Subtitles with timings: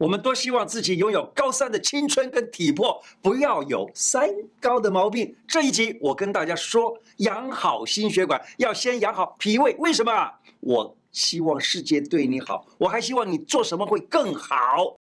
[0.00, 4.26] 我们多希望自己拥有高三的青春跟体魄，不要有三
[4.58, 5.36] 高的毛病。
[5.46, 9.76] 这一集我跟大家说，养好心血管要先养好脾胃。
[9.78, 10.32] 为什么？
[10.60, 14.96] 我希望世界对你好，我还希望你做什么会更好。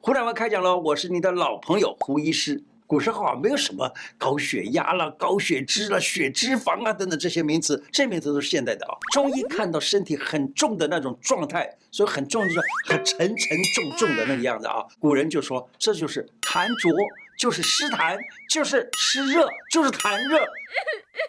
[0.00, 2.64] 胡大文开讲喽，我是你的老朋友胡医师。
[2.88, 8.96] 古时候啊，没有什么高血压了、高血脂了、血脂肪啊等等这些名词，这些名词都是现代的啊。
[9.12, 14.86] 中医看到身体很重的那种状态，所以很重就是很沉沉重重的那个样子啊。
[14.98, 16.90] 古人就说这就是痰浊，
[17.38, 18.18] 就是湿痰，
[18.50, 20.38] 就是湿热，就是痰热。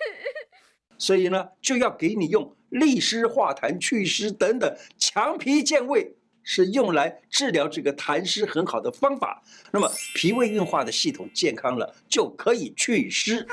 [0.98, 6.16] 所以呢，就要给你用利湿化痰、祛湿等等强脾健胃。
[6.52, 9.40] 是用来治疗这个痰湿很好的方法。
[9.72, 13.48] 那么脾胃运化的系统健康了，就可以祛湿。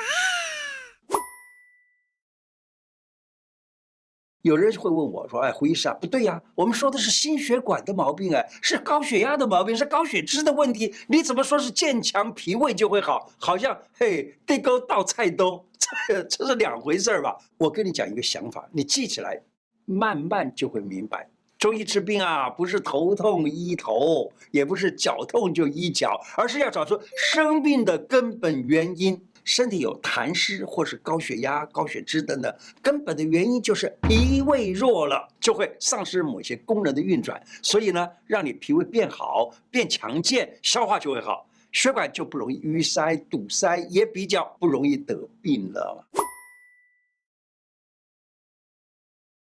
[4.41, 10.95] 有人会问我说：“哎，胡医生啊，不对呀，我们说的是心血管的毛病，哎，是高血压的毛病，是高血脂的问题。
[11.07, 13.31] 你怎么说是健强脾胃就会好？
[13.37, 15.63] 好像嘿，地沟倒菜兜，
[16.09, 19.39] 这这是两回事吧？”我跟你讲一个想法，你记起来，
[19.85, 21.29] 慢慢就会明白。
[21.67, 26.97] 中医治病啊，不是头痛医头，也不是脚痛就医脚，而是要找出
[27.33, 29.21] 生病的根本原因。
[29.43, 37.43] 身体有痰湿或是高血压、高血脂等等，根本的原因就是脾胃弱了，就会丧失某些功能的运转。
[37.61, 46.07] 所以呢，让你脾胃变好、变强健，消化就会好，血管就不容易淤塞、堵塞，也比较不容易得病了。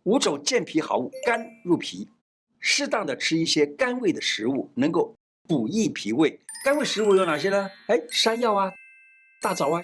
[0.05, 2.09] 五种健脾好物，肝入脾，
[2.59, 5.15] 适当的吃一些甘味的食物，能够
[5.47, 6.41] 补益脾胃。
[6.65, 7.69] 甘味食物有哪些呢？
[7.87, 8.73] 哎，山药啊，
[9.43, 9.83] 大枣啊，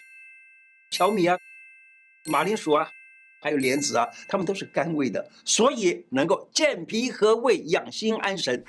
[0.90, 1.36] 小米啊，
[2.24, 2.90] 马铃薯啊，
[3.42, 8.64] 还有莲子啊，它们都是甘味的，所以能够健脾和胃，养心安神。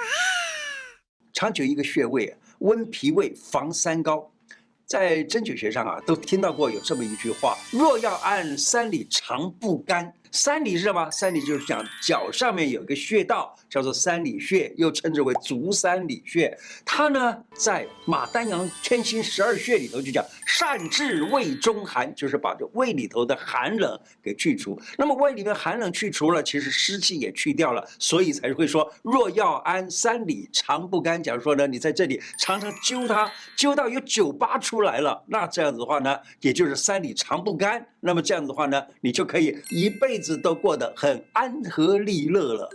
[1.31, 4.29] 长久一个穴位，温脾胃，防三高。
[4.85, 10.13] 在针灸学上啊，都听到过有这么一句话：若要按三里常不干。
[10.31, 11.09] 三里是什么？
[11.11, 16.55] 三里就是讲脚上面有一个穴道，叫做三里穴，又称之为足三里穴。
[16.85, 24.79] 它呢，在马丹阳天心十二穴里头就讲善治胃中寒，就是把这胃里头的寒冷给去除。
[24.97, 31.21] 那么胃里面寒冷去除了，其实湿气也去掉了，所以才会说若要安三里常不干。
[31.21, 37.85] 假如说呢，你在这里常常灸它，灸到有酒疤出来了，那这样子的话呢，也就是三里常不干。
[37.99, 42.69] 那么这样子的话呢，你就可以一辈子都过得很安和利乐了。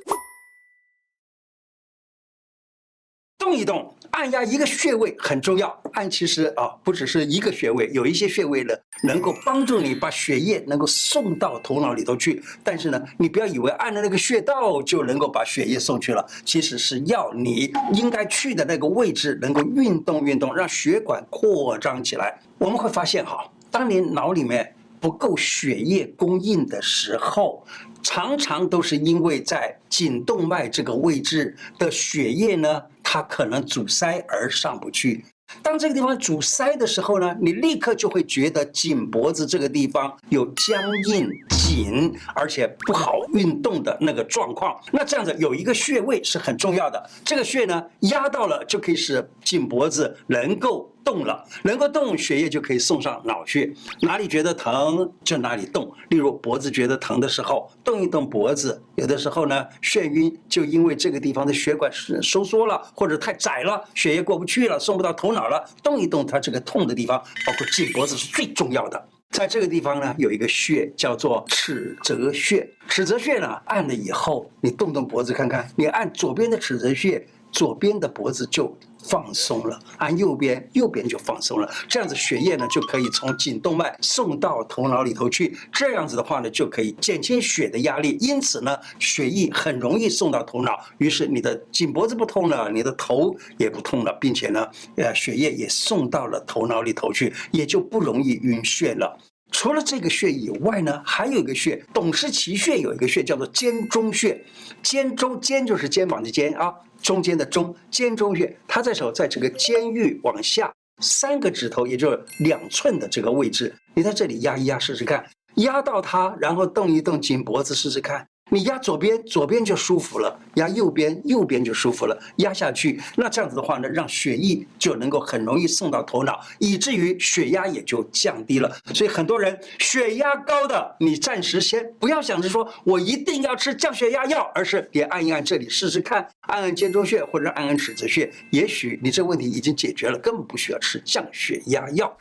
[3.38, 5.68] 动一动，按压一个穴位很重要。
[5.94, 12.40] 按其实啊，不只是一个穴位，有一些穴位呢，能够帮助你把血液能够送到头脑里头去。
[12.62, 22.40] 但是呢，你不要以为按了那个穴道就能够把血液送去了，其实是要你应该去的那个位置能够运动运动，让血管扩张起来。
[22.58, 24.72] 我们会发现哈，当你脑里面。
[25.02, 27.66] 不够血液供应的时候，
[28.04, 35.24] 常常都是因为在颈动脉这个位置的血液呢，它可能阻塞而上不去。
[35.60, 41.28] 当这个地方阻塞的时候呢，你立刻就会觉得颈脖子这个地方有僵硬、
[41.72, 44.78] 紧，而且不好运动的那个状况。
[44.92, 50.88] 那这样子有一个穴位是很重要的，这个穴呢，压到了就可以使颈脖子能够。
[51.04, 53.74] 动了，能够动，血液就可以送上脑去。
[54.02, 55.92] 哪里觉得疼就哪里动。
[56.10, 58.80] 例如脖子觉得疼的时候，动一动脖子。
[58.94, 61.90] 有的时候呢，眩晕就因为这个地方的血管
[62.22, 65.68] 收缩了，或者太窄了，血液过不去了，送不到头脑了。
[65.82, 69.08] 动一动它这个痛的地方，包括颈脖子是最重要的。
[69.32, 72.68] 在这个地方呢，有一个穴叫做尺泽穴。
[72.86, 78.76] 尺泽穴呢，按了以后，你动动脖子看看，你按左边的尺泽穴，左边的脖子就。
[79.04, 81.68] 放松了，按右边，右边就放松了。
[81.88, 85.58] 这样子血液呢就可以从颈动脉送到头脑里头去。
[85.72, 88.16] 这样子的话呢，就可以减轻血的压力。
[88.20, 90.78] 因此呢，血液很容易送到头脑。
[90.98, 99.18] 于是你的颈脖子不痛了，你的头也不痛了，并且呢，呃，血液也送到了头脑里头去，也就不容易晕眩了。
[99.52, 104.44] 除了这个穴以外呢，还有一个穴，董氏奇穴有一个穴叫做肩中穴。
[104.82, 106.74] 肩中，肩就是肩膀的肩啊。
[107.02, 115.24] 中间的中肩中穴，它在手在这个肩域往下三个指头，也就是两寸的这个位置，你在这里压一压试试看，
[115.56, 122.18] 压到它，然后动一动颈脖子试试看，你压左边，左边就舒服了；压右边，右边就舒服了。
[122.36, 128.70] 压下去，那这样子的话呢，让血液就能够很容易送到头脑，以至于血压也就降低了。
[128.92, 142.14] 所以很多人血压高的，你暂时先不要想着说我一定要吃降血压药，而是也按一按这里试试看，按按肩中穴或者按按尺子穴，也许你这问题已经解决了，根本不需要吃降血压药。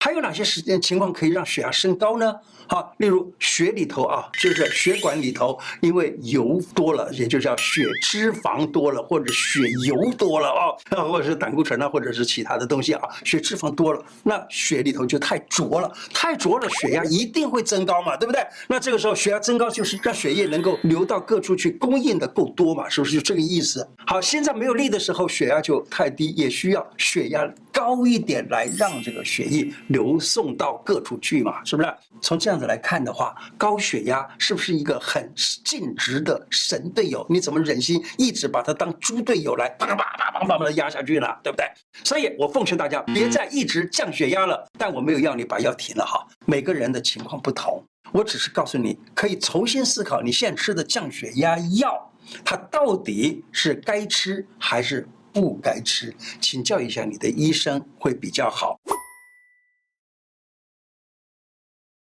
[0.00, 2.32] 还有哪些时间情况可以让血压升高呢？
[2.68, 18.40] 好，例如血里头啊，就是血管里头，因为油多了，也就叫血脂肪多了，或者血油多了啊， 或者是胆固醇啊，或者是其他的东西啊，血脂肪多了，那血里头就太浊了，太浊了，血压一定会增高嘛，对不对？
[18.68, 23.88] 那这个时候血压增高，就是让血液能够流到各处去，供应的够多嘛，是不是就这个意思？
[24.06, 30.18] 好，心脏没有力的时候，血压就太低，也需要血压高一点来让这个血液流。
[30.20, 31.94] 送到各处去嘛，是不是？
[32.20, 35.32] 从这样子来看的话，高血压是不是一个很
[35.64, 37.24] 尽职的神队友？
[37.30, 41.26] 你怎么忍心一直把他当猪队友来啪啪啪啪啪把他压下去呢？
[41.42, 41.64] 对不对？
[42.04, 44.68] 所以我奉劝大家，别再一直降血压了。
[44.76, 47.82] 但我没有要你把药停了哈，每个人的情况不同，
[48.12, 52.12] 我只是告诉你，可以重新思考你现在吃的降血压药，
[52.44, 55.08] 它到底是该吃还是
[55.40, 56.14] 不该吃？
[56.40, 58.78] 请教一下你的医生会比较好。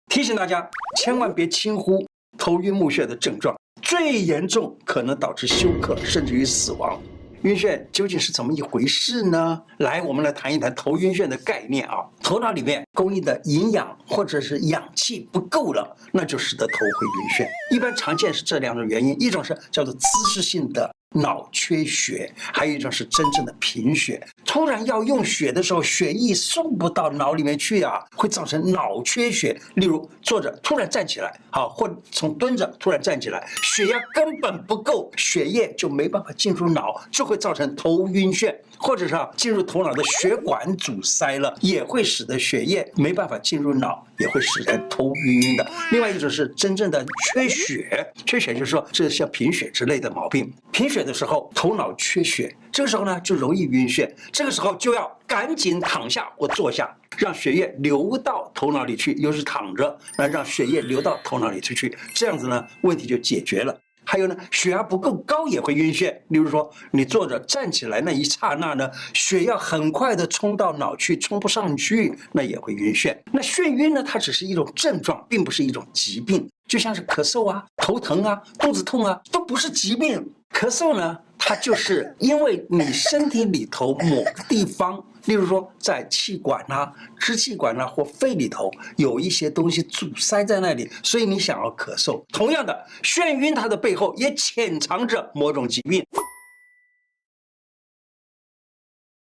[0.08, 7.00] 提醒大家，千万别轻忽头晕目眩的症状，最严重可能导致休克，甚至于死亡。
[7.42, 9.62] 晕眩究竟是怎么一回事呢？
[9.78, 12.04] 来，我们来谈一谈头晕眩的概念啊。
[12.20, 17.48] 头脑里面供应的营养或者是氧气不够了，那就使得头会晕眩。
[17.72, 20.92] 一般常见是这两种原因，一种是叫做姿势性的。
[21.14, 24.22] 脑缺血，还有一种是真正的贫血。
[24.44, 29.58] 突然要用血的时候，血液送不到脑里面去啊，会造成脑缺血。
[29.74, 38.54] 例如坐着突然站起来，好，或从蹲着突然站起来，血压根本不够，血液就没办法进入脑，就会造成头晕眩。
[38.78, 45.70] 或者是啊，进入头脑的血管阻塞了，也会使得血液没办法进入脑，也会使人头晕晕的。
[45.92, 47.04] 另外一种是真正的
[47.34, 50.52] 缺血，缺血就是说这像贫血之类的毛病。
[50.72, 54.08] 贫血的时候，头脑缺血，这个时候呢就容易晕眩。
[54.32, 63.76] 这个时候就要赶紧躺下或坐下，让血液流到头脑里去，又是躺着，那让血液流到头脑里出去，这样子呢问题就解决了。
[64.10, 66.10] 还有呢，血压不够高也会晕眩。
[66.28, 73.14] 例如说，你坐着站起来那一刹那呢，血要很快的冲到脑去，冲不上去，那也会晕眩。
[73.30, 76.48] 那眩晕呢，它只是一种症状，并不是一种疾病。
[76.66, 80.26] 就像是咳嗽啊、头疼啊、肚子痛啊，都不是疾病。
[80.54, 85.04] 咳嗽呢，它就是因为你身体里头某个地方。
[85.28, 92.24] 例如说，在气管呐、支气管呐或肺里头有一些东西阻塞在那里，所以你想要咳嗽。
[92.32, 96.02] 同样的，眩晕它的背后也潜藏着某种疾病。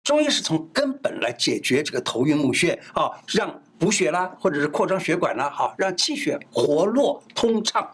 [0.05, 3.63] 中医是从根本来解决这个头晕目眩啊，让。
[3.79, 7.89] 补血啦，或者是扩张血管啦，好，让气血活络通畅。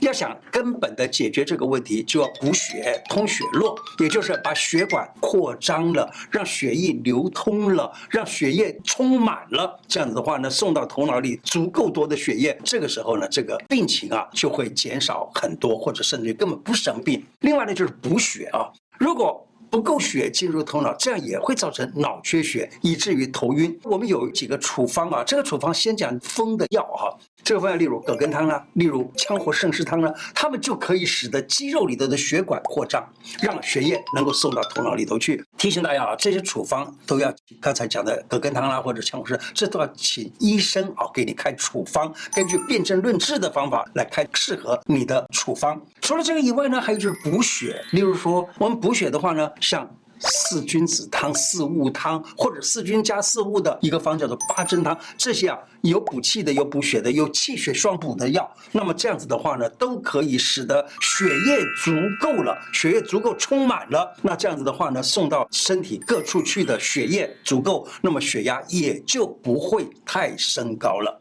[0.00, 9.78] 要想根本的解决这个问题，就要补血通血络，也就是把血管扩张了，让血液流通了，让血液充满了。
[9.88, 17.24] 这样子的话呢，送到头脑里足够多的血液，这个时候呢，这个病情啊就会减少很多，或者甚至根本不生病。
[17.40, 19.45] 另外呢，就是补血啊，如果。
[19.70, 23.78] 不够血进入头脑，这样也会造成脑缺血，以至于头晕。
[23.84, 27.16] 我们有几个处方啊，这个处方先讲风的药哈。
[27.42, 33.08] 这个方案，例如葛根汤啊，例如羌活胜湿汤啊，它们就可以使得肌肉里头的血管扩张，
[33.40, 35.44] 让血液能够送到头脑里头去。
[35.56, 45.80] 提醒大家啊，这些处方都要刚才讲的葛根汤啦，或者羌红石，这都要请医生啊给你开处方，根据辨证论治的方法来开适合你的处方。
[46.00, 49.88] 除了这个以外呢，还有就是补血，例如说我们补血的话呢，像。
[50.20, 58.50] 四君子汤、四物汤，或者四君加四物的一个方叫做八珍汤，这些啊有补气的，有补血的，有气血双补的药。
[58.72, 64.16] 那么这样子的话呢，都可以使得血液足够了，血液足够充满了。
[64.22, 71.20] 那这样子的话呢，送到身体各处去的血液足够，那么血压也就不会太升高了。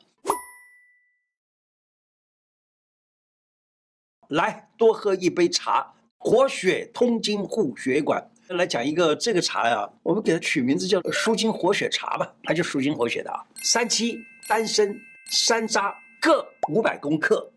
[4.29, 8.31] 来，多喝一杯茶，活血通经护血管。
[8.49, 13.43] 来讲一个这个茶呀，我们给它取名字叫舒筋活血茶吧，它就舒筋活血的啊。
[13.63, 14.95] 三七、丹参、
[15.31, 17.51] 山楂各五百公克，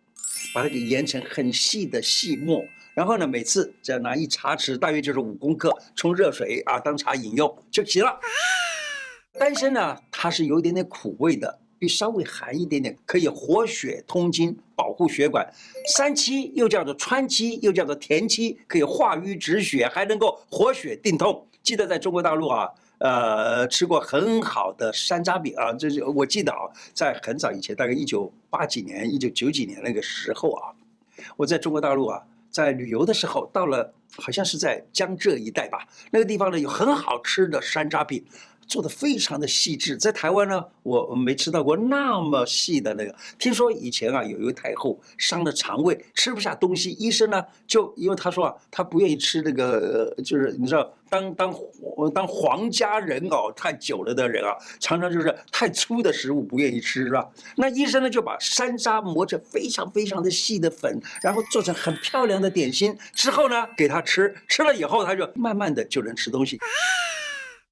[0.54, 2.64] 把它给研成很细的细末，
[2.94, 8.18] 然后呢，每次只要拿一茶匙，大约就是五公克，冲热水啊当茶饮用就行了。
[9.38, 11.58] 丹参呢，它是有一点点苦味的。
[11.78, 15.48] 比稍微寒一点点，可以活血通经，保护血管。
[15.94, 21.46] 三七又叫做川七，又叫做田七，可以化瘀止血，还能够活血定痛。
[21.62, 22.68] 记得在中国大陆啊，
[22.98, 30.72] 呃，吃过很好的山楂饼啊，这是我记得啊，在很早以前，大概一九八几年、一九九几年那个时候啊，
[31.36, 38.24] 我在中国大陆啊，在旅游的时候，到了好像是在江浙一带吧，那个地方呢有很好吃的山楂饼。
[38.68, 43.14] 做的非常的细致，在台湾呢，我没吃到过那么细的那个。
[43.38, 51.54] 听说以前啊，有一位太后伤了肠胃，吃不下东西，医生呢就因为他说啊，他不愿意吃那个，就是你知道，当当
[52.14, 57.26] 当皇家人偶太久了的人啊，常常就是太粗的食物不愿意吃，是吧？
[57.56, 66.58] 那医生呢就把山楂磨成非常非常的细的粉，然后做成很漂亮的点心，之后呢给他吃，吃了以后他就慢慢的就能吃东西。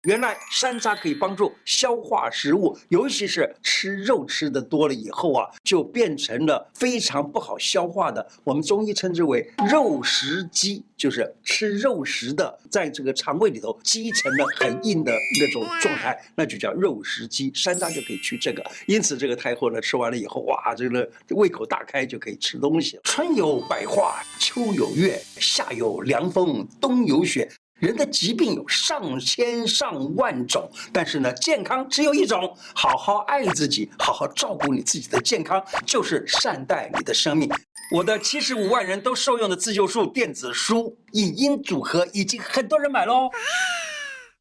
[0.07, 8.25] 原来山楂可以帮助消化食物，尤其是吃肉吃的多了以后啊，就变成了非常不好消化的。
[8.45, 17.51] 我们中医称之为肉食积，就是吃肉食的，在这个肠胃里头积成了很硬的那种状态，那就叫肉食积。
[17.53, 23.01] 山楂就可以去这个，因此这个太后呢吃完了以后，哇，这个胃口大开就可以吃东西。
[23.03, 27.51] 春有百花，秋有月，夏有凉风，冬有雪。
[27.79, 32.57] 人的疾病有上千上万种，但是呢，健康只有一种。
[32.75, 37.51] 好好爱自己，好好照顾你自己的健康，就是善待你的生命。
[37.93, 43.31] 我的七十五万人都受用的自救术电子书影音组合已经很多人买喽，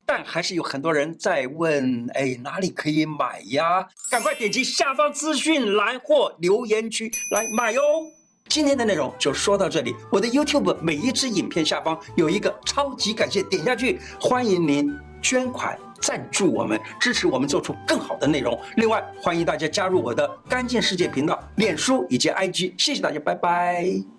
[0.06, 3.86] 但还是有很多人在问：哎，哪里可以买呀？
[4.10, 7.82] 赶快点击下方资讯栏或留言区来买哟。
[8.56, 9.94] 今天的内容就说到这里。
[10.10, 14.90] 我的 YouTube 每一支影片下方有一个超级感谢，点下去，欢迎您
[15.22, 18.58] 捐款赞助我们，支持我们做出更好的内容。
[18.78, 22.76] 另外，欢迎大家加入我的干净世界频道、脸书以及 IG。
[22.78, 24.15] 谢谢大家，拜拜。